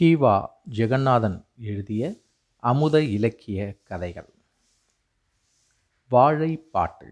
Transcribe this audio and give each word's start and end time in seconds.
கீவா 0.00 0.46
ஜெகநாதன் 0.70 1.44
எழுதிய 1.56 2.14
அமுத 2.56 3.02
இலக்கிய 3.02 3.76
கதைகள். 3.82 4.34
வாழைப்பாட்டு 6.10 7.08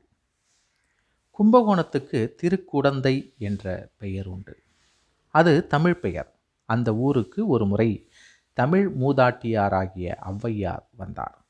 கும்பகோணத்துக்கு 1.38 2.34
திருக்குடந்தை 2.42 3.36
என்ற 3.38 3.92
பெயர் 3.98 4.26
உண்டு. 4.26 4.62
அது 5.28 5.66
தமிழ் 5.66 6.00
பெயர். 6.00 6.40
அந்த 6.64 6.94
ஊருக்கு 6.94 7.46
ஒரு 7.46 7.66
முறை 7.66 8.08
தமிழ் 8.52 8.94
மூதாட்டியாராகிய 9.00 10.16
ஔவையார் 10.22 10.86
வந்தார். 10.96 11.44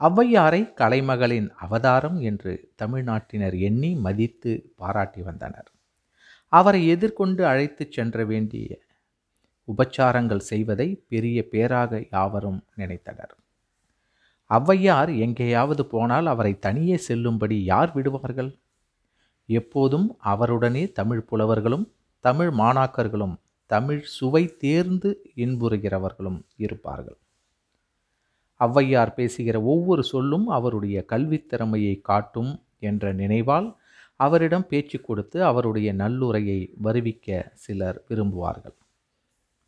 ஔவையாரை 0.00 0.72
கலைமகளின் 0.74 1.50
அவதாரம் 1.50 2.20
என்று 2.20 2.72
தமிழ்நாட்டினர் 2.82 3.58
எண்ணி 3.58 3.94
மதித்து 3.94 4.72
பாராட்டி 4.76 5.22
வந்தனர். 5.22 5.72
அவரை 6.46 6.88
எதிர்கொண்டு 6.88 7.46
அழைத்துச் 7.46 7.92
சென்ற 7.92 8.24
வேண்டிய 8.24 8.86
உபச்சாரங்கள் 9.76 10.44
செய்வதை 10.50 11.04
பெரிய 11.08 11.48
பேராக 11.48 12.04
யாவரும் 12.12 12.64
நினைத்தனர். 12.76 13.34
ஔவையார் 14.50 15.18
எங்கேயாவது 15.18 15.86
போனால் 15.86 16.26
அவரை 16.26 16.58
தனியே 16.58 16.96
செல்லும்படி 16.96 17.64
யார் 17.64 17.92
விடுவார்கள்? 17.92 18.50
எப்போதும் 19.48 20.16
அவருடனே 20.24 20.92
தமிழ் 20.92 21.20
புலவர்களும் 21.20 21.92
தமிழ் 22.24 22.48
மாணாக்கர்களும் 22.48 23.36
தமிழ் 23.66 24.02
சுவை 24.02 24.56
தேர்ந்து 24.56 25.10
இன்புறுகிறவர்களும் 25.36 26.40
இருப்பார்கள். 26.56 27.18
ஔவையார் 28.60 29.14
பேசுகிற 29.14 29.62
ஒவ்வொரு 29.62 30.04
சொல்லும் 30.04 30.46
அவருடைய 30.48 31.04
கல்வித் 31.04 31.48
திறமையை 31.48 32.00
காட்டும் 32.00 32.62
என்ற 32.78 33.14
நினைவால் 33.14 33.76
அவரிடம் 34.16 34.66
பேச்சு 34.66 35.00
கொடுத்து 35.00 35.44
அவருடைய 35.44 35.94
நல்லுரையை 35.94 36.60
வருவிக்க 36.84 37.50
சிலர் 37.54 38.04
விரும்புவார்கள். 38.08 38.77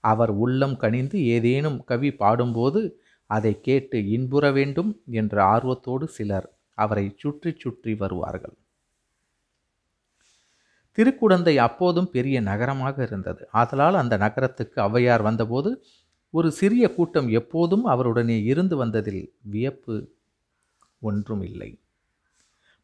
அவர் 0.04 0.30
உள்ளம் 0.30 0.76
கனிந்து 0.76 1.24
ஏதேனும் 1.24 1.84
கவி 1.84 2.10
பாடும்போது 2.12 2.80
அதை 3.26 3.60
கேட்டு 3.60 4.08
இன்புற 4.08 4.52
வேண்டும் 4.52 5.00
என்ற 5.10 5.44
ஆர்வத்தோடு 5.44 6.08
சிலர் 6.08 6.48
அவரை 6.74 7.14
சுற்றி 7.16 7.54
சுற்றி 7.58 7.94
வருவார்கள். 7.94 8.56
திருக்குடந்தை 10.98 11.56
அப்போதும் 11.56 12.10
பெரிய 12.10 12.40
நகரமாக 12.40 13.02
இருந்தது. 13.02 13.48
ஆதலால் 13.52 13.94
அந்த 13.94 14.16
நகரத்துக்கு 14.16 14.82
ஔவையார் 14.82 15.22
வந்தபோது 15.22 15.70
ஒரு 16.30 16.50
சிறிய 16.50 16.94
கூட்டம் 16.94 17.28
எப்போதும் 17.28 17.84
அவருடனே 17.86 18.42
இருந்து 18.44 18.76
வந்ததில் 18.76 19.34
வியப்பு 19.40 19.96
ஒன்றும் 21.02 21.42
இல்லை. 21.42 21.70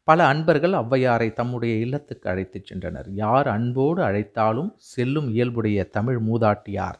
பல 0.03 0.25
அன்பர்கள் 0.27 0.73
ஔவையாரை 0.73 1.33
தம்முடைய 1.33 1.75
இல்லத்துக்கு 1.75 2.29
அழைத்துச் 2.29 2.73
சென்றனர். 2.73 3.09
யார் 3.13 3.47
அன்போடு 3.47 4.01
அழைத்தாலும் 4.01 4.71
செல்லும் 4.77 5.29
இயல்புடைய 5.29 5.83
தமிழ் 5.89 6.19
மூதாட்டியார். 6.19 6.99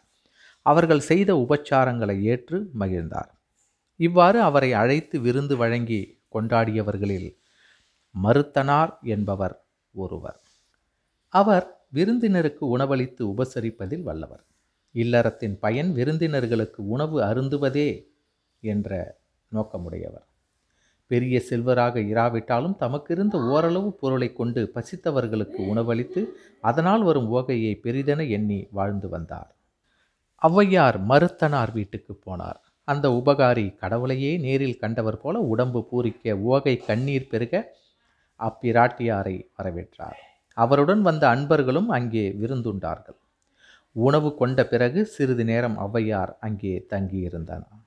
அவர்கள் 0.69 1.07
செய்த 1.09 1.29
உபச்சாரங்களை 1.33 2.15
ஏற்று 2.21 2.57
மகிழ்ந்தார். 2.79 3.31
இவ்வாறு 3.99 4.41
அவரை 4.41 4.73
அழைத்து 4.73 5.19
விருந்து 5.19 5.55
வழங்கி 5.57 6.01
கொண்டாடியவர்களில் 6.33 7.29
மறுத்தனார் 8.15 8.91
என்பவர் 9.01 9.55
ஒருவர். 9.95 10.39
அவர் 11.33 11.67
விருந்தினருக்கு 11.93 12.63
உணவளித்து 12.67 13.23
உபசரிப்பதில் 13.27 14.03
வல்லவர். 14.03 14.43
இல்லறத்தின் 14.95 15.55
பயன் 15.59 15.89
விருந்தினர்களுக்கு 15.95 16.81
உணவு 16.87 17.17
அருந்துவதே 17.21 17.89
என்ற 18.63 18.91
நோக்கமுடையவர். 19.51 20.25
பெரிய 21.11 21.35
செல்வராக 21.49 21.95
இராவிட்டாலும் 22.13 22.77
தமக்கிருந்த 22.79 23.35
ஓரளவு 23.49 23.89
பொருளை 24.01 24.29
கொண்டு 24.33 24.61
பசித்தவர்களுக்கு 24.75 25.61
உணவளித்து 25.71 26.21
அதனால் 26.61 27.03
வரும் 27.03 27.29
ஓகையை 27.29 27.73
பெரிதென 27.83 28.21
எண்ணி 28.29 28.59
வாழ்ந்து 28.71 29.09
வந்தார். 29.09 29.51
ஔவையார் 30.41 30.99
மறுத்தனார் 31.09 31.71
வீட்டுக்கு 31.71 32.19
போனார். 32.25 32.59
அந்த 32.83 33.09
உபகாரி 33.09 33.75
கடவுளையே 33.75 34.39
நேரில் 34.39 34.77
கண்டவர் 34.77 35.17
போல 35.17 35.39
உடம்பு 35.39 35.87
பூரிக்க 35.91 36.35
ஓகை 36.49 36.85
கண்ணீர் 36.85 37.27
பெருக 37.27 37.73
அப்பிராட்டியாரை 38.39 39.49
வரவேற்றார். 39.57 40.19
அவருடன் 40.53 41.01
வந்த 41.01 41.29
அன்பர்களும் 41.29 41.89
அங்கே 41.89 42.29
விருந்துண்டார்கள். 42.41 43.17
உணவு 43.91 44.35
கொண்ட 44.35 44.65
பிறகு 44.65 45.05
சிறிது 45.05 45.43
நேரம் 45.43 45.77
ஔவையார் 45.79 46.31
அங்கே 46.39 46.85
தங்கியிருந்தனர். 46.89 47.81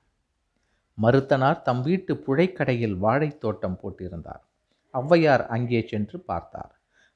மறுத்தனார் 0.97 1.61
தம் 1.61 1.81
வீட்டு 1.81 2.23
புழைக்கடையில் 2.27 2.97
வாழைத் 2.97 3.39
தோட்டம் 3.39 3.79
போட்டிருந்தார். 3.83 4.43
ஔவையார் 4.93 5.45
அங்கே 5.47 5.85
சென்று 5.87 6.19
பார்த்தார். 6.19 6.73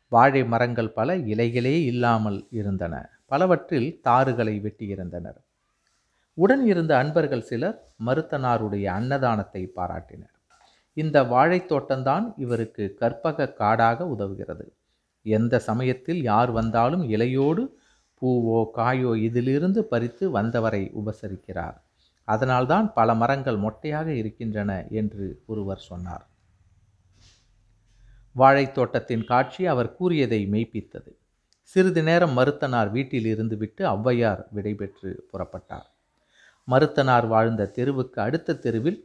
வாழை 0.07 0.45
மரங்கள் 0.45 0.90
பல 0.90 1.18
இலைகளே 1.18 1.84
இல்லாமல் 1.84 2.47
இருந்தன. 2.51 2.95
பலவற்றில் 3.25 4.02
தாறுகளை 4.03 4.56
வெட்டியிருந்தனர். 4.62 5.40
உடன் 6.34 6.66
இருந்த 6.66 6.97
அன்பர்கள் 6.97 7.41
சிலர் 7.41 7.78
மருத்தனாருடைய 8.06 8.86
அன்னதானத்தை 8.86 9.72
பாராட்டினர். 9.75 10.34
இந்த 10.94 11.24
வாழைத்தோட்டம்தான் 11.24 12.34
இவருக்கு 12.38 12.96
கற்பக 13.00 13.53
காடாக 13.53 14.06
உதவுகிறது. 14.06 14.66
எந்த 15.25 15.59
சமயத்தில் 15.59 16.22
யார் 16.22 16.52
வந்தாலும் 16.52 17.03
இலையோடு 17.09 17.63
பூவோ 18.22 18.69
காயோ 18.74 19.12
இதிலிருந்து 19.18 19.84
பறித்து 19.84 20.31
வந்தவரை 20.31 20.92
உபசரிக்கிறார். 20.96 21.75
அதனால்தான் 22.28 22.94
பல 22.94 23.13
மரங்கள் 23.13 23.57
மொட்டையாக 23.57 24.07
இருக்கின்றன 24.07 24.88
என்று 24.90 25.44
ஒருவர் 25.46 25.78
சொன்னார். 25.78 26.25
வாழைத்தோட்டத்தின் 28.36 29.25
காட்சி 29.25 29.66
அவர் 29.66 29.96
கூறியதை 29.96 30.47
மெய்ப்பித்தது. 30.52 31.12
சிறிது 31.71 32.03
நேரம் 32.03 32.37
மருத்தனார் 32.37 32.89
வீட்டில் 32.91 33.25
இருந்து 33.25 33.57
விட்டு 33.57 33.83
ஔவையார் 33.85 34.41
விடைபெற்று 34.55 35.09
புறப்பட்டார். 35.31 35.87
மருத்தனார் 36.67 37.27
வாழ்ந்த 37.27 37.71
தெருவுக்கு 37.77 38.21
அடுத்த 38.21 38.55
தெருவில் 38.55 38.99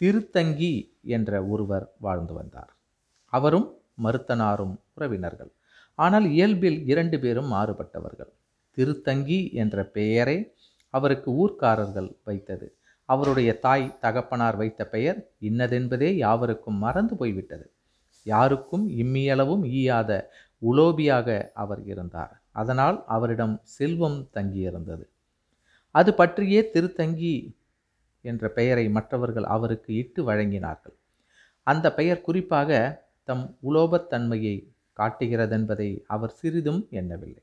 திருத்தங்கி 0.00 0.72
என்ற 1.16 1.30
ஒருவர் 1.44 1.86
வாழ்ந்து 1.98 2.34
வந்தார். 2.34 2.70
அவரும் 3.32 3.68
மருத்தனாரும் 4.02 4.74
உறவினர்கள். 4.94 5.52
ஆனால் 5.98 6.26
இயல்பில் 6.30 6.78
இரண்டு 6.86 7.16
பேரும் 7.20 7.52
மாறுபட்டவர்கள். 7.52 8.32
திருத்தங்கி 8.76 9.40
என்ற 9.52 9.84
பெயரை 9.96 10.38
அவருக்கு 10.94 11.30
ஊர்க்காரர்கள் 11.42 12.10
வைத்தது. 12.24 12.66
அவருடைய 13.08 13.50
தாய் 13.58 13.86
தகப்பனார் 14.00 14.56
வைத்த 14.56 14.82
பெயர் 14.86 15.18
இன்னதென்பதே 15.40 16.10
யாவருக்கும் 16.16 16.78
மறந்து 16.78 17.14
போய்விட்டது. 17.16 17.66
யாருக்கும் 18.26 18.84
இம்மியளவும் 19.02 19.64
ஈயாத 19.78 20.10
உலோபியாக 20.70 21.50
அவர் 21.54 21.84
இருந்தார். 21.84 22.42
அதனால் 22.50 23.04
அவரிடம் 23.06 23.60
செல்வம் 23.62 24.28
தங்கியிருந்தது. 24.34 25.04
அது 25.90 26.14
பற்றியே 26.14 26.70
திருத்தங்கி 26.70 27.56
என்ற 28.20 28.48
பெயரை 28.48 28.88
மற்றவர்கள் 28.88 29.44
அவருக்கு 29.44 29.94
இட்டு 29.94 30.32
வழங்கினார்கள். 30.32 30.96
அந்த 31.62 31.94
பெயர் 31.94 32.20
குறிப்பாக 32.20 32.70
தம் 33.24 33.58
உலோபத்தன்மையை 33.68 34.56
காட்டுகிறதென்பதை 34.96 36.00
அவர் 36.06 36.30
சிறிதும் 36.30 36.86
எண்ணவில்லை. 36.90 37.42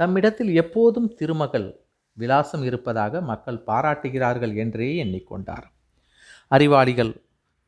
தம்மிடத்தில் 0.00 0.52
எப்போதும் 0.54 1.14
திருமகள் 1.14 1.68
விலாசம் 2.12 2.62
இருப்பதாக 2.62 3.20
மக்கள் 3.20 3.58
பாராட்டுகிறார்கள் 3.58 4.54
என்றே 4.56 5.04
எண்ணிக்கொண்டார். 5.04 5.66
அறிவாளிகள் 6.48 7.12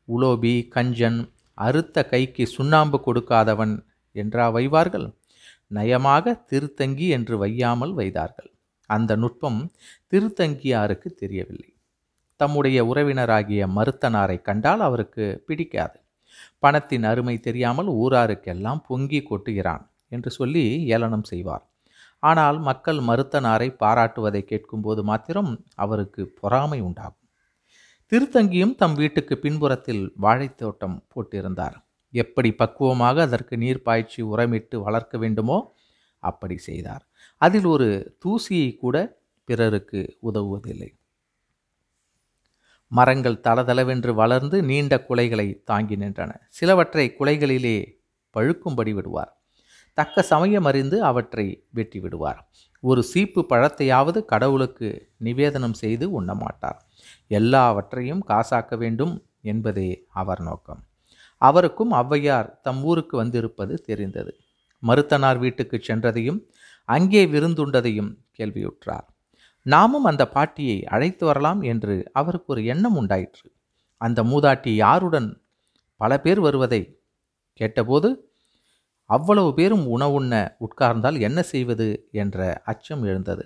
உலோபி 0.07 0.53
கஞ்சன் 0.75 1.29
அறுத்த 1.57 2.03
கைக்கு 2.03 2.43
சுண்ணாம்பு 2.47 2.97
கொடுக்காதவன் 3.05 3.73
என்றா 4.15 4.45
வைவார்கள்? 4.49 5.07
நயமாக 5.67 6.35
திருத்தங்கி 6.49 7.07
என்று 7.07 7.35
வையாமல் 7.43 7.93
வைத்தார்கள் 7.93 8.51
அந்த 8.89 9.11
நுட்பம் 9.15 9.59
திருத்தங்கியாருக்கு 10.11 11.09
தெரியவில்லை. 11.13 11.69
தம்முடைய 12.39 12.77
உறவினராகிய 12.85 13.61
மருத்தனாரை 13.77 14.37
கண்டால் 14.41 14.79
அவருக்கு 14.79 15.25
பிடிக்காது. 15.47 15.97
பணத்தின் 16.59 17.05
அருமை 17.11 17.35
தெரியாமல் 17.39 17.89
ஊராருக்கெல்லாம் 18.01 18.81
பொங்கி 18.87 19.19
கொட்டுகிறான் 19.21 19.83
என்று 20.07 20.29
சொல்லி 20.31 20.65
ஏளனம் 20.95 21.23
செய்வார். 21.23 21.65
ஆனால் 22.23 22.57
மக்கள் 22.59 22.99
மருத்தனாரை 22.99 23.67
பாராட்டுவதை 23.79 24.41
கேட்கும்போது 24.41 25.01
மாத்திரம் 25.03 25.51
அவருக்கு 25.75 26.21
பொறாமை 26.39 26.79
உண்டாகும். 26.81 27.26
திருத்தங்கியும் 28.11 28.75
தம் 28.75 28.93
வீட்டுக்கு 28.93 29.37
பின்புறத்தில் 29.37 30.13
வாழைத்தோட்டம் 30.21 30.97
போட்டிருந்தார். 31.13 31.75
எப்படி 32.11 32.51
பக்குவமாக 32.51 33.21
அதற்கு 33.21 33.57
நீர் 33.57 33.81
பாய்ச்சி 33.81 34.23
உரமிட்டு 34.23 34.75
வளர்க்க 34.75 35.17
வேண்டுமோ 35.17 35.75
அப்படி 36.19 36.57
செய்தார். 36.57 37.03
அதில் 37.41 37.65
ஒரு 37.65 38.17
தூசியை 38.25 38.75
கூட 38.75 39.19
பிறருக்கு 39.43 40.19
உதவுவதில்லை. 40.23 40.89
மரங்கள் 42.87 43.41
தளதளவென்று 43.43 44.13
வளர்ந்து 44.13 44.63
நீண்ட 44.63 45.05
குலைகளை 45.09 45.63
தாங்கி 45.63 45.95
நின்றன. 45.95 46.31
சிலவற்றை 46.49 47.15
குலைகளிலே 47.19 47.77
பழுக்கும்படி 48.35 48.93
விடுவார். 48.93 49.31
தக்க 49.93 50.21
சமயம் 50.21 50.65
அறிந்து 50.65 51.03
அவற்றை 51.03 51.67
வெட்டி 51.69 51.99
விடுவார் 51.99 52.41
ஒரு 52.79 53.03
சீப்பு 53.03 53.45
பழத்தையாவது 53.49 54.25
கடவுளுக்கு 54.25 54.87
நிவேதனம் 55.17 55.73
செய்து 55.73 56.05
உண்ணமாட்டார் 56.21 56.79
எல்லாவற்றையும் 57.31 58.23
காசாக்க 58.27 58.77
வேண்டும் 58.77 59.13
என்பதே 59.41 59.89
அவர் 60.13 60.41
நோக்கம். 60.41 60.81
அவருக்கும் 61.41 61.91
ஔவையார் 61.91 62.61
தம் 62.61 62.83
ஊருக்கு 62.83 63.17
வந்திருப்பது 63.17 63.75
தெரிந்தது. 63.81 64.31
மருத்தனார் 64.83 65.39
வீட்டுக்கு 65.39 65.77
சென்றதையும் 65.87 66.39
அங்கே 66.89 67.25
விருந்துண்டதையும் 67.25 68.11
கேள்வியுற்றார். 68.39 69.07
நாமும் 69.65 70.03
அந்த 70.03 70.23
பாட்டியை 70.27 70.83
அழைத்து 70.85 71.25
வரலாம் 71.25 71.61
என்று 71.61 72.09
அவருக்கு 72.13 72.53
ஒரு 72.53 72.65
எண்ணம் 72.65 72.95
உண்டாயிற்று. 72.95 73.47
அந்த 74.01 74.23
மூதாட்டி 74.23 74.69
யாருடன் 74.75 75.29
பல 76.01 76.19
பேர் 76.19 76.39
வருவதை 76.39 76.81
கேட்டபோது 77.53 78.09
அவ்வளவு 79.09 79.53
பேரும் 79.53 79.85
உணவுண்ண 79.97 80.33
உட்கார்ந்தால் 80.59 81.19
என்ன 81.19 81.41
செய்வது? 81.43 82.07
என்ற 82.11 82.61
அச்சம் 82.65 83.03
எழுந்தது. 83.03 83.45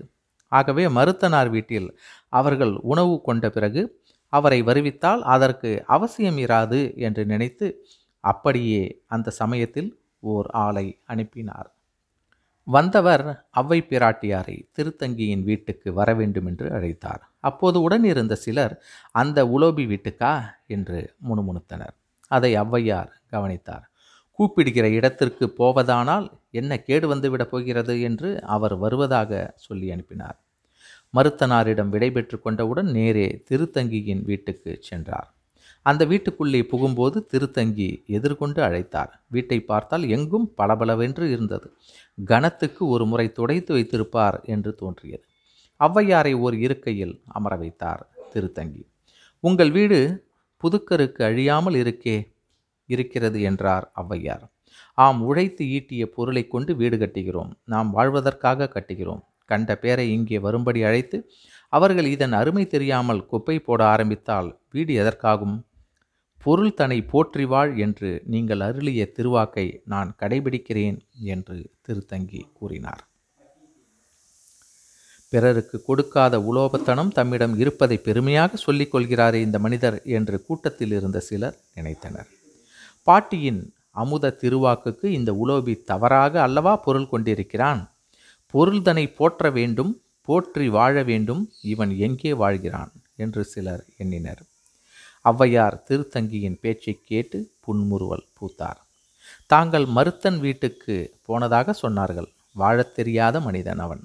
ஆகவே 0.51 0.87
மருத்தனார் 0.87 1.49
வீட்டில் 1.49 1.89
அவர்கள் 2.29 2.73
உணவு 2.83 3.21
கொண்ட 3.21 3.49
பிறகு 3.49 3.81
அவரை 4.33 4.63
வருவித்தால் 4.63 5.21
அதற்கு 5.27 5.83
அவசியம் 5.87 6.37
இராது 6.37 6.81
என்று 6.97 7.25
நினைத்து 7.25 7.67
அப்படியே 8.23 8.83
அந்த 9.07 9.29
சமயத்தில் 9.31 9.89
ஓர் 10.19 10.47
ஆளை 10.59 10.87
அனுப்பினார். 11.05 11.69
வந்தவர் 12.67 13.23
அவ்வை 13.49 13.87
பிராட்டியாரை 13.89 14.57
திருத்தங்கியின் 14.77 15.43
வீட்டுக்கு 15.43 15.93
வர 15.93 16.09
வேண்டும் 16.13 16.45
என்று 16.45 16.67
அழைத்தார். 16.69 17.23
அப்போது 17.39 17.81
உடன் 17.81 18.03
இருந்த 18.03 18.35
சிலர் 18.35 18.75
அந்த 19.11 19.39
உலோபி 19.45 19.85
வீட்டுக்கா? 19.85 20.33
என்று 20.67 20.99
முணுமுணுத்தனர். 21.29 21.95
அதை 22.31 22.51
ஔவையார் 22.55 23.11
கவனித்தார். 23.29 23.85
கூப்பிடுகிற 24.41 24.89
இடத்திற்கு 24.89 25.53
போவதானால் 25.57 26.31
என்ன 26.51 26.77
கேடு 26.77 27.15
வந்துவிடப் 27.15 27.51
போகிறது 27.51 28.01
என்று 28.01 28.43
அவர் 28.43 28.77
வருவதாக 28.77 29.53
சொல்லி 29.55 29.91
அனுப்பினார். 29.91 30.37
மருத்தனாரிடம் 31.17 31.89
விடைபெற்று 31.89 32.39
கொண்டவுடன் 32.41 32.89
நேரே 32.91 33.43
திருத்தங்கியின் 33.49 34.23
வீட்டுக்கு 34.23 34.77
சென்றார். 34.81 35.33
அந்த 35.83 36.05
வீட்டுக்குள்ளே 36.05 36.61
புகும்போது 36.61 37.25
திருத்தங்கி 37.25 38.03
எதிர்கொண்டு 38.07 38.61
அழைத்தார். 38.61 39.11
வீட்டை 39.27 39.59
பார்த்தால் 39.59 40.07
எங்கும் 40.07 40.53
பளபளவென்று 40.55 41.31
இருந்தது. 41.31 41.73
கணத்துக்கு 42.23 42.87
ஒரு 42.87 43.05
முறை 43.05 43.31
துடைத்து 43.31 43.73
வைத்திருப்பார் 43.73 44.41
என்று 44.45 44.75
தோன்றியது. 44.75 45.23
ஔவையாரை 45.79 46.33
ஓர் 46.35 46.55
இருக்கையில் 46.55 47.21
அமர 47.25 47.55
வைத்தார் 47.55 48.09
திருத்தங்கி. 48.33 48.87
உங்கள் 49.39 49.71
வீடு 49.71 50.29
புதுக்கருக்கு 50.63 51.23
அழியாமல் 51.23 51.73
இருக்கே 51.73 52.33
இருக்கிறது 52.95 53.39
என்றார் 53.49 53.85
ஔவையார். 54.03 54.45
ஆம் 54.97 55.19
உழைத்து 55.29 55.63
ஈட்டிய 55.77 56.03
பொருளை 56.15 56.43
கொண்டு 56.53 56.71
வீடு 56.81 56.97
கட்டுகிறோம். 57.03 57.51
நாம் 57.73 57.89
வாழ்வதற்காக 57.97 58.69
கட்டுகிறோம். 58.75 59.23
கண்ட 59.49 59.71
பேரை 59.83 60.05
இங்கே 60.17 60.37
வரும்படி 60.45 60.81
அழைத்து 60.89 61.17
அவர்கள் 61.73 62.07
இதன் 62.13 62.33
அருமை 62.39 62.63
தெரியாமல் 62.67 63.21
குப்பை 63.31 63.57
போட 63.67 63.81
ஆரம்பித்தால் 63.93 64.49
வீடு 64.73 64.93
எதற்காகும்? 65.01 65.57
பொருள் 66.43 66.77
தன்னை 66.79 66.97
போற்றி 67.11 67.45
வாழ் 67.51 67.71
என்று 67.85 68.09
நீங்கள் 68.33 68.61
அருளிய 68.67 69.03
திருவாக்கை 69.17 69.65
நான் 69.93 70.11
கடைபிடிக்கிறேன் 70.21 70.97
என்று 71.33 71.57
திருத்தங்கி 71.85 72.41
கூறினார். 72.59 73.03
பிறருக்கு 75.33 75.77
கொடுக்காத 75.87 76.35
உலோபத்தனம் 76.49 77.11
தம்மிடம் 77.17 77.53
இருப்பதை 77.61 77.97
பெருமையாக 78.07 78.57
சொல்லிக் 78.65 78.93
கொள்கிறாரே 78.93 79.39
இந்த 79.47 79.59
மனிதர் 79.65 79.97
என்று 80.17 80.37
கூட்டத்தில் 80.47 80.93
இருந்த 80.97 81.19
சிலர் 81.29 81.57
நினைத்தனர். 81.77 82.29
பாட்டியின் 83.03 83.73
அமுத 83.91 84.37
திருவாக்குக்கு 84.41 85.05
இந்த 85.05 85.31
உலோபி 85.33 85.83
தவறாக 85.83 86.41
அல்லவா 86.41 86.75
பொருள் 86.75 87.09
கொண்டிருக்கிறான்? 87.09 87.81
பொருள்தனை 88.47 89.07
போற்ற 89.07 89.49
வேண்டும் 89.51 90.01
போற்றி 90.21 90.69
வாழ 90.69 91.03
வேண்டும் 91.03 91.51
இவன் 91.61 91.97
எங்கே 91.97 92.33
வாழ்கிறான்? 92.33 92.91
என்று 93.15 93.43
சிலர் 93.43 93.85
எண்ணினர். 93.97 94.41
ஔவையார் 95.25 95.77
திருத்தங்கியின் 95.89 96.59
பேச்சை 96.61 96.99
கேட்டு 97.03 97.51
புன்முறுவல் 97.59 98.25
பூத்தார். 98.39 98.79
தாங்கள் 99.45 99.85
மருத்தன் 99.85 100.39
வீட்டுக்கு 100.39 100.95
போனதாக 101.25 101.75
சொன்னார்கள். 101.81 102.29
வாழத் 102.53 102.95
தெரியாத 102.95 103.39
மனிதன் 103.39 103.79
அவன். 103.79 104.03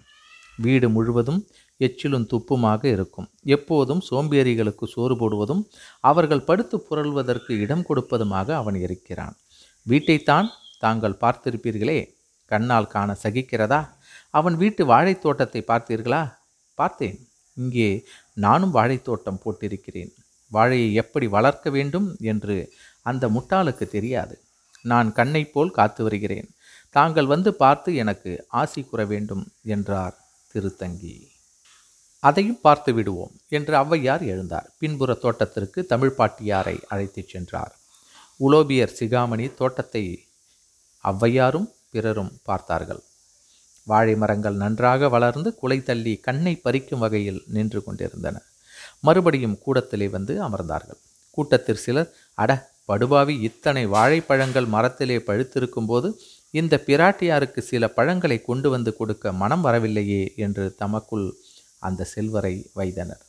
வீடு 0.56 0.88
முழுவதும் 0.88 1.46
எச்சிலும் 1.80 2.28
துப்புமாக 2.32 2.84
இருக்கும். 2.84 3.28
எப்போதும் 3.42 4.02
சோம்பேறிகளுக்கு 4.10 4.84
சோறு 4.84 5.16
போடுவதும் 5.16 5.62
அவர்கள் 6.00 6.46
படுத்து 6.48 6.76
புரள்வதற்கு 6.80 7.52
இடம் 7.58 7.84
கொடுப்பதுமாக 7.88 8.48
அவன் 8.54 8.74
இருக்கிறான். 8.74 9.36
வீட்டைத்தான் 9.82 10.48
தாங்கள் 10.78 11.20
பார்த்திருப்பீர்களே 11.20 11.98
கண்ணால் 12.50 12.86
காண 12.86 13.10
சகிக்கிறதா? 13.22 13.80
அவன் 14.30 14.56
வீட்டு 14.56 14.82
வாழைத்தோட்டத்தை 14.86 15.60
பார்த்தீர்களா? 15.72 16.22
பார்த்தேன். 16.74 17.18
இங்கே 17.56 17.90
நானும் 18.32 18.74
வாழைத்தோட்டம் 18.74 19.42
போட்டிருக்கிறேன். 19.44 20.12
வாழையை 20.52 20.92
எப்படி 20.92 21.26
வளர்க்க 21.26 21.70
வேண்டும் 21.70 22.08
என்று 22.32 22.56
அந்த 23.02 23.28
முட்டாளுக்கு 23.28 23.86
தெரியாது. 23.88 24.34
நான் 24.84 25.08
கண்ணை 25.12 25.42
போல் 25.44 25.70
காத்து 25.70 26.02
வருகிறேன். 26.04 26.48
தாங்கள் 26.90 27.26
வந்து 27.26 27.50
பார்த்து 27.54 27.90
எனக்கு 27.94 28.32
ஆசி 28.48 28.82
கூற 28.82 29.00
வேண்டும் 29.04 29.46
என்றார் 29.74 30.16
திருத்தங்கி. 30.52 31.16
அதையும் 32.26 32.60
பார்த்து 32.66 32.90
விடுவோம் 32.96 33.34
என்று 33.56 33.74
ஔவையார் 33.82 34.22
எழுந்தார். 34.32 34.68
பின்புற 34.80 35.10
தோட்டத்திற்கு 35.24 35.80
தமிழ் 35.92 36.16
பாட்டியாரை 36.18 36.76
அழைத்துச் 36.92 37.32
சென்றார். 37.32 37.72
உலோபியர் 38.40 38.96
சிகாமணி 38.98 39.46
தோட்டத்தை 39.60 40.04
ஔவையாரும் 41.04 41.68
பிறரும் 41.94 42.32
பார்த்தார்கள். 42.48 43.02
வாழை 43.86 44.14
மரங்கள் 44.22 44.56
நன்றாக 44.62 45.08
வளர்ந்து 45.14 45.48
குலை 45.60 45.78
தள்ளி 45.88 46.14
கண்ணை 46.26 46.54
பறிக்கும் 46.64 47.02
வகையில் 47.04 47.42
நின்று 47.56 47.80
கொண்டிருந்தன 47.84 48.36
மறுபடியும் 49.06 49.58
கூடத்திலே 49.64 50.06
வந்து 50.16 50.32
அமர்ந்தார்கள். 50.46 51.00
கூட்டத்தில் 51.38 51.82
சிலர் 51.84 52.10
அட 52.38 52.50
படுபாவி 52.90 53.34
இத்தனை 53.48 53.82
வாழைப்பழங்கள் 53.94 54.68
மரத்திலே 54.74 55.16
பழுத்திருக்கும் 55.28 55.88
போது 55.90 56.08
இந்த 56.54 56.74
பிராட்டியாருக்கு 56.86 57.60
சில 57.70 57.84
பழங்களை 57.96 58.38
கொண்டு 58.48 58.68
வந்து 58.74 58.90
கொடுக்க 58.98 59.32
மனம் 59.42 59.64
வரவில்லையே 59.66 60.22
என்று 60.44 60.64
தமக்குள் 60.82 61.26
அந்த 61.78 62.04
செல்வரை 62.04 62.70
வைத்தனர். 62.72 63.20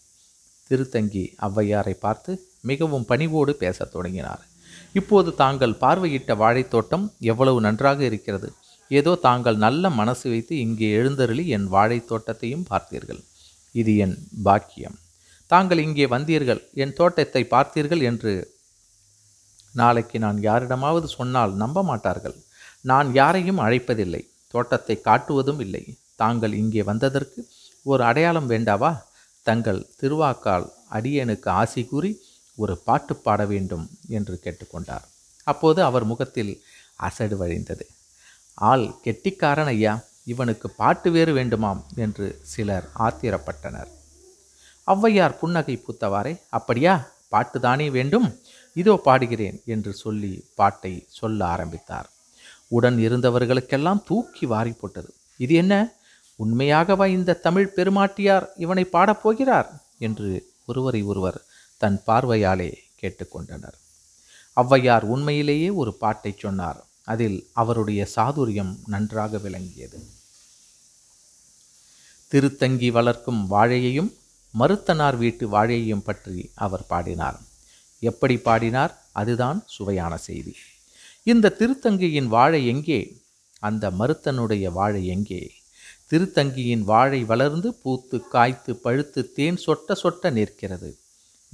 திருத்தங்கி 0.68 1.36
ஔவையாரை 1.42 1.94
பார்த்து 1.94 2.48
மிகவும் 2.62 3.06
பணிவோடு 3.06 3.56
பேசத் 3.56 3.92
தொடங்கினார். 3.92 4.46
இப்போது 4.94 5.36
தாங்கள் 5.36 5.72
பார்வையிட்ட 5.72 6.36
வாழைத்தோட்டம் 6.36 7.10
எவ்வளவு 7.20 7.62
நன்றாக 7.62 8.04
இருக்கிறது. 8.04 8.54
ஏதோ 8.90 9.16
தாங்கள் 9.16 9.58
நல்ல 9.58 9.90
மனசு 9.90 10.30
வைத்து 10.30 10.60
இங்கே 10.60 10.92
எழுந்தருளி 10.92 11.48
என் 11.48 11.68
வாழைத் 11.68 12.08
தோட்டத்தையும் 12.08 12.66
பார்த்தீர்கள். 12.70 13.24
இது 13.72 13.98
என் 13.98 14.28
பாக்கியம். 14.44 14.98
தாங்கள் 15.46 15.78
இங்கே 15.78 16.06
வந்தீர்கள். 16.06 16.62
என் 16.74 16.94
தோட்டத்தை 16.94 17.48
பார்த்தீர்கள் 17.50 18.02
என்று 18.02 18.56
நாளைக்கு 19.74 20.20
நான் 20.20 20.42
யாரிடமாவது 20.42 21.08
சொன்னால் 21.08 21.54
நம்ப 21.54 21.84
மாட்டார்கள். 21.84 22.36
நான் 22.82 23.14
யாரையும் 23.14 23.60
அழைப்பதில்லை. 23.60 24.28
தோட்டத்தை 24.48 25.02
காட்டுவதும் 25.06 25.60
இல்லை. 25.60 25.98
தாங்கள் 26.16 26.54
இங்கே 26.54 26.84
வந்ததற்கு 26.84 27.48
ஒரு 27.92 28.04
அடையாளம் 28.04 28.50
வேண்டாவா? 28.50 28.91
தங்கள் 29.48 29.79
திருவாக்கால் 30.00 30.65
அடியனுக்கு 30.91 31.50
ஆசி 31.60 31.82
கூறி 31.86 32.12
ஒரு 32.58 32.74
பாட்டு 32.77 33.13
பாட 33.15 33.41
வேண்டும் 33.46 33.86
என்று 34.08 34.36
கேட்டுக்கொண்டார். 34.44 35.06
அப்போது 35.48 35.79
அவர் 35.84 36.06
முகத்தில் 36.06 36.51
அசடு 37.08 37.36
வழிந்தது. 37.38 37.86
ஆள் 38.53 38.86
கெட்டிக்காரன் 39.03 39.72
ஐயா 39.74 39.94
இவனுக்கு 40.24 40.67
பாட்டு 40.70 41.10
வேறு 41.12 41.34
வேண்டுமாம் 41.36 41.82
என்று 41.96 42.27
சிலர் 42.44 42.88
ஆத்திரப்பட்டனர். 43.00 43.91
ஔவையார் 44.88 45.39
புன்னகை 45.39 45.75
பூத்தவாறே 45.77 46.34
அப்படியா? 46.50 46.96
பாட்டு 47.29 47.60
தானே 47.60 47.88
வேண்டும்? 47.89 48.27
இதோ 48.75 48.94
பாடுகிறேன் 49.06 49.58
என்று 49.65 49.91
சொல்லி 50.03 50.34
பாட்டை 50.56 50.94
சொல்ல 51.20 51.39
ஆரம்பித்தார். 51.46 52.10
உடன் 52.67 52.98
இருந்தவர்களுக்கெல்லாம் 52.98 54.03
தூக்கி 54.03 54.46
வாரி 54.46 54.74
போட்டது. 54.82 55.12
இது 55.39 55.53
என்ன? 55.53 55.75
உண்மையாகவா 56.46 57.08
இந்த 57.08 57.34
தமிழ் 57.34 57.74
பெருமாட்டியார் 57.75 58.48
இவனை 58.56 58.88
பாடப்போகிறார் 58.91 59.70
என்று 59.98 60.53
ஒருவரை 60.65 61.01
ஒருவர் 61.01 61.46
தன் 61.77 62.01
பார்வையாலே 62.08 62.74
கேட்டுக்கொண்டனர் 63.01 63.77
ஔவையார் 64.56 65.01
உண்மையிலேயே 65.01 65.70
ஒரு 65.70 65.94
பாட்டை 65.94 66.36
சொன்னார். 66.38 66.86
அதில் 67.03 67.48
அவருடைய 67.53 68.08
சாதுரியம் 68.15 68.75
நன்றாக 68.86 69.38
விளங்கியது. 69.38 70.00
திருத்தங்கி 72.27 72.91
வளர்க்கும் 72.91 73.51
வாழையையும் 73.51 74.13
மருத்தனார் 74.60 75.17
வீட்டு 75.17 75.50
வாழையையும் 75.50 76.03
பற்றி 76.03 76.51
அவர் 76.56 76.86
பாடினார். 76.86 77.39
எப்படி 78.00 78.38
பாடினார்? 78.38 79.01
அதுதான் 79.12 79.63
சுவையான 79.65 80.17
செய்தி. 80.17 80.56
இந்த 81.24 81.56
திருத்தங்கியின் 81.60 82.25
வாழை 82.25 82.67
எங்கே? 82.67 83.22
அந்த 83.60 83.91
மருத்தனுடைய 83.91 84.72
வாழை 84.72 85.08
எங்கே? 85.08 85.53
திருத்தங்கியின் 86.12 86.84
வாழை 86.84 87.24
வளர்ந்து 87.24 87.74
பூத்து 87.74 88.28
காய்த்து 88.28 88.76
பழுத்து 88.76 89.32
தேன் 89.32 89.60
சொட்ட 89.66 89.96
சொட்ட 90.04 90.32
நிற்கிறது. 90.32 90.98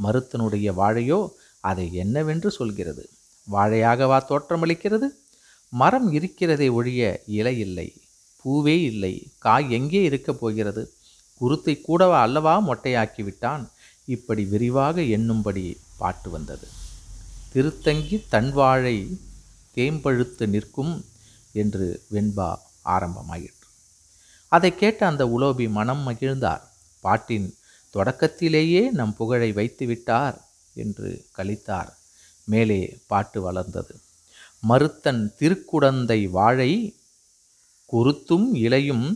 மருத்தனுடைய 0.03 0.67
வாழையோ 0.77 1.19
அதை 1.59 1.93
என்னவென்று 1.93 2.51
சொல்கிறது? 2.51 3.09
வாழையாகவா 3.51 4.19
தோற்றமளிக்கிறது. 4.29 5.07
மரம் 5.69 6.11
இருக்கிறதே 6.11 6.67
ஒழிய 6.69 7.23
இலை 7.27 7.59
இல்லை 7.59 7.87
பூவே 8.45 8.75
இல்லை 8.81 9.13
காய் 9.37 9.71
எங்கே 9.71 10.01
இருக்கப் 10.03 10.39
போகிறது? 10.39 10.93
குருத்தை 11.37 11.81
கூடவா 11.81 12.21
அல்லவா 12.21 12.53
மொட்டையாக்கி 12.67 13.23
விட்டான் 13.23 13.71
இப்படி 14.05 14.43
விரிவாக 14.43 15.01
எண்ணும்படி 15.01 15.77
பாட்டு 15.97 16.29
வந்தது. 16.29 16.67
திருத்தங்கி 17.53 18.23
தன்வாழை 18.31 18.97
தேம்பழுத்து 19.75 20.45
நிற்கும் 20.47 21.05
என்று 21.51 22.01
வெண்பா 22.11 22.55
ஆரம்பமாயிற்று. 22.85 23.62
அதை 24.55 24.69
கேட்ட 24.75 25.01
அந்த 25.05 25.23
உலோபி 25.35 25.65
மனம் 25.69 26.03
மகிழ்ந்தார். 26.07 26.63
பாட்டின் 27.03 27.47
தொடக்கத்திலேயே 27.93 28.81
நம் 28.91 29.15
புகழை 29.19 29.49
வைத்து 29.51 29.85
விட்டார் 29.85 30.37
என்று 30.81 31.09
கழித்தார் 31.37 31.91
மேலே 32.51 32.79
பாட்டு 33.11 33.39
வளர்ந்தது. 33.41 33.95
மறுத்தன் 34.69 35.21
திருக்குடந்தை 35.39 36.19
வாழை 36.37 36.71
குருத்தும் 37.93 38.47
இலையும் 38.65 39.07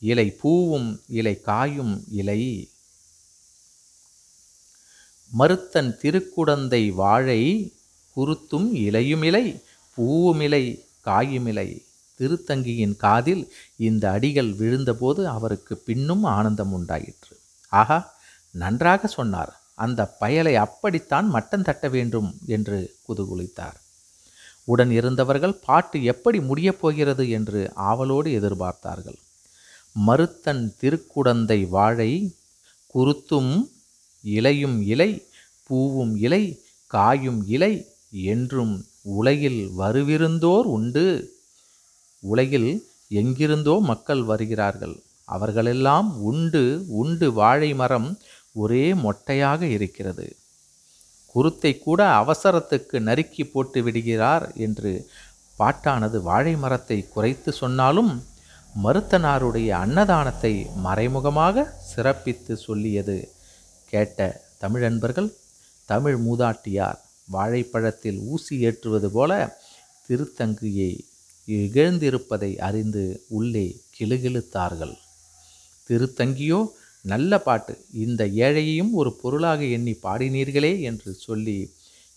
இலை 0.00 0.26
பூவும் 0.42 0.88
இலை 1.18 1.34
காயும் 1.48 1.94
இலை. 2.20 2.40
மறுத்தன் 5.38 5.90
திருக்குடந்தை 6.02 6.82
வாழை 7.02 7.42
குருத்தும் 8.16 8.68
இலையுமில்லை 8.86 9.46
பூவும் 9.94 10.40
இலை 10.40 10.64
காயும் 11.08 11.46
இலை. 11.46 11.68
திருத்தங்கியின் 12.20 12.96
காதில் 12.96 13.52
இந்த 13.76 14.10
அடிகள் 14.10 14.50
விழுந்தபோது 14.52 15.24
அவருக்கு 15.24 15.76
பின்னும் 15.76 16.24
ஆனந்தம் 16.24 16.72
உண்டாயிற்று. 16.72 17.36
ஆகா 17.68 18.18
நன்றாக 18.50 19.06
சொன்னார். 19.06 19.60
அந்த 19.74 20.16
பயலை 20.20 20.54
அப்படித்தான் 20.54 21.28
மட்டம் 21.28 21.62
தட்ட 21.62 21.88
வேண்டும் 21.88 22.38
என்று 22.46 22.96
குதுகுலித்தார். 23.08 23.78
உடன் 24.64 24.90
இருந்தவர்கள் 24.90 25.60
பாட்டு 25.66 26.04
எப்படி 26.04 26.40
முடியப் 26.40 26.80
போகிறது 26.80 27.30
என்று 27.30 27.72
ஆவலோடு 27.74 28.30
எதிர்பார்த்தார்கள். 28.40 29.18
மறுத்தன் 29.92 30.74
திருக்குடந்தை 30.80 31.68
வாழை 31.68 32.36
குருத்தும் 32.86 33.70
இலையும் 34.22 34.86
இலை 34.86 35.28
பூவும் 35.66 36.16
இலை 36.16 36.62
காயும் 36.86 37.44
இலை 37.46 37.86
என்றும் 38.10 38.84
உலகில் 39.02 39.70
வருவிருந்தோர் 39.78 40.66
உண்டு. 40.76 41.38
உலகில் 42.22 42.70
எங்கிருந்தோ 43.10 43.74
மக்கள் 43.90 44.22
வருகிறார்கள். 44.22 44.96
அவர்களெல்லாம் 45.28 46.08
உண்டு 46.22 46.62
உண்டு 47.00 47.26
வாழை 47.32 47.70
மரம் 47.74 48.08
ஒரே 48.54 48.84
மொட்டையாக 49.02 49.62
இருக்கிறது. 49.76 50.26
குருத்தை 51.34 51.72
கூட 51.78 52.00
அவசரத்துக்கு 52.22 52.96
நறுக்கி 53.00 53.44
போட்டு 53.44 53.80
விடுகிறார் 53.82 54.46
என்று 54.56 54.92
பாட்டானது 55.58 56.18
வாழை 56.22 56.54
மரத்தை 56.56 56.98
குறைத்து 57.14 57.50
சொன்னாலும் 57.52 58.12
மருத்தனாருடைய 58.74 59.68
அன்னதானத்தை 59.84 60.52
மறைமுகமாக 60.76 61.64
சிறப்பித்து 61.90 62.54
சொல்லியது 62.66 63.16
கேட்ட 63.92 64.28
தமிழன்பர்கள் 64.60 65.30
தமிழ் 65.88 66.18
மூதாட்டியார் 66.18 67.00
வாழைப்பழத்தில் 67.28 68.20
ஊசி 68.28 68.54
ஏற்றுவது 68.60 69.08
போல 69.10 69.32
திருத்தங்கியை 70.08 70.92
இகழ்ந்திருப்பதை 71.50 72.50
அறிந்து 72.58 73.04
உள்ளே 73.28 73.66
கிளுகிழுத்தார்கள் 73.98 74.94
திருத்தங்கியோ 75.88 76.60
நல்ல 77.02 77.32
பாட்டு. 77.38 77.74
இந்த 77.94 78.22
ஏழையையும் 78.26 78.92
ஒரு 78.92 79.10
பொருளாக 79.22 79.64
எண்ணி 79.64 79.94
பாடினீர்களே 80.02 80.80
என்று 80.80 81.12
சொல்லி 81.14 81.56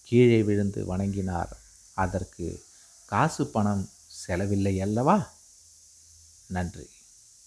கீழே 0.03 0.43
விழுந்து 0.43 0.81
வணங்கினார். 0.85 1.51
அதற்கு 1.93 2.47
காசு 3.05 3.43
பணம் 3.47 3.89
செலவில்லை 4.07 4.81
அல்லவா? 4.81 5.17
நன்றி. 6.47 6.87